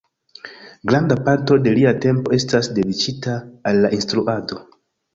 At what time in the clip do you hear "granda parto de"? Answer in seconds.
0.91-1.75